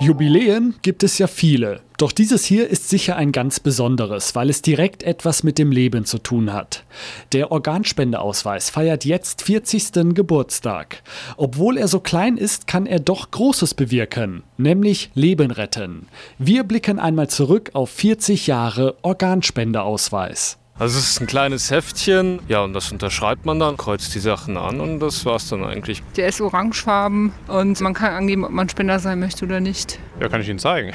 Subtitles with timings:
[0.00, 1.80] Jubiläen gibt es ja viele.
[1.96, 6.04] Doch dieses hier ist sicher ein ganz besonderes, weil es direkt etwas mit dem Leben
[6.04, 6.84] zu tun hat.
[7.32, 10.14] Der Organspendeausweis feiert jetzt 40.
[10.14, 11.02] Geburtstag.
[11.36, 16.06] Obwohl er so klein ist, kann er doch Großes bewirken, nämlich Leben retten.
[16.38, 20.58] Wir blicken einmal zurück auf 40 Jahre Organspendeausweis.
[20.80, 24.56] Also es ist ein kleines Heftchen, ja, und das unterschreibt man dann, kreuzt die Sachen
[24.56, 26.04] an und das war's dann eigentlich.
[26.16, 29.98] Der ist orangefarben und man kann angeben, ob man Spender sein möchte oder nicht.
[30.20, 30.92] Ja, kann ich Ihnen zeigen.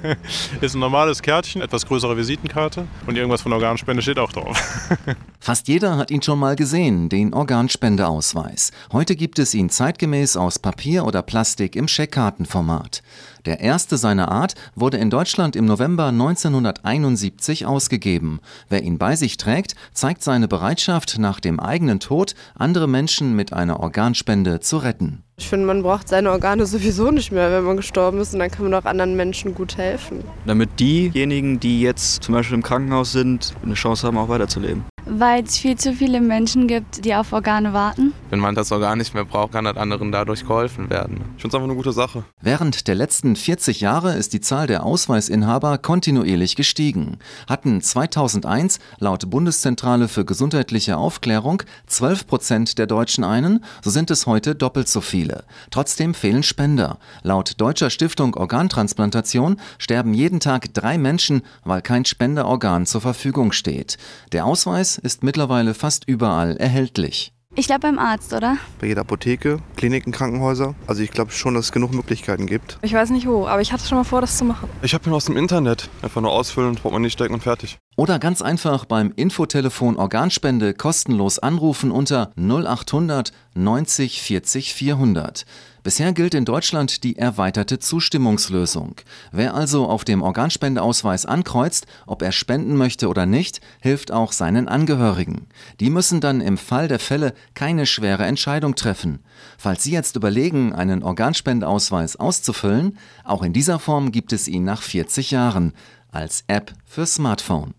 [0.60, 4.58] ist ein normales Kärtchen, etwas größere Visitenkarte und irgendwas von Organspende steht auch drauf.
[5.40, 8.72] Fast jeder hat ihn schon mal gesehen, den Organspendeausweis.
[8.92, 13.02] Heute gibt es ihn zeitgemäß aus Papier oder Plastik im Scheckkartenformat.
[13.44, 18.40] Der erste seiner Art wurde in Deutschland im November 1971 ausgegeben.
[18.70, 23.52] Wer ihn bei sich trägt, zeigt seine Bereitschaft, nach dem eigenen Tod andere Menschen mit
[23.52, 25.22] einer Organspende zu retten.
[25.36, 28.50] Ich finde, man braucht seine Organe sowieso nicht mehr, wenn man gestorben ist und dann
[28.50, 30.24] kann man auch anderen Menschen gut helfen.
[30.46, 34.84] Damit diejenigen, die jetzt zum Beispiel im Krankenhaus sind, eine Chance haben, auch weiterzuleben.
[35.06, 38.14] Weil es viel zu viele Menschen gibt, die auf Organe warten.
[38.30, 41.20] Wenn man das Organ nicht mehr braucht, kann das anderen dadurch geholfen werden.
[41.36, 42.24] Ich finde es einfach eine gute Sache.
[42.40, 47.18] Während der letzten 40 Jahre ist die Zahl der Ausweisinhaber kontinuierlich gestiegen.
[47.46, 54.26] Hatten 2001 laut Bundeszentrale für gesundheitliche Aufklärung 12 Prozent der Deutschen einen, so sind es
[54.26, 55.44] heute doppelt so viele.
[55.70, 56.98] Trotzdem fehlen Spender.
[57.22, 63.98] Laut Deutscher Stiftung Organtransplantation sterben jeden Tag drei Menschen, weil kein Spenderorgan zur Verfügung steht.
[64.32, 67.32] Der Ausweis ist mittlerweile fast überall erhältlich.
[67.56, 68.56] Ich glaube beim Arzt, oder?
[68.80, 70.74] Bei jeder Apotheke, Kliniken, Krankenhäuser.
[70.88, 72.78] Also ich glaube schon, dass es genug Möglichkeiten gibt.
[72.82, 74.68] Ich weiß nicht wo, aber ich hatte schon mal vor, das zu machen.
[74.82, 75.88] Ich habe ihn aus dem Internet.
[76.02, 77.78] Einfach nur ausfüllen, Portemonnaie stecken und fertig.
[77.96, 85.46] Oder ganz einfach beim Infotelefon Organspende kostenlos anrufen unter 0800 90 40 400.
[85.84, 88.96] Bisher gilt in Deutschland die erweiterte Zustimmungslösung.
[89.30, 94.66] Wer also auf dem Organspendeausweis ankreuzt, ob er spenden möchte oder nicht, hilft auch seinen
[94.66, 95.46] Angehörigen.
[95.78, 99.20] Die müssen dann im Fall der Fälle keine schwere Entscheidung treffen.
[99.56, 104.82] Falls Sie jetzt überlegen, einen Organspendeausweis auszufüllen, auch in dieser Form gibt es ihn nach
[104.82, 105.74] 40 Jahren
[106.10, 107.74] als App für Smartphone.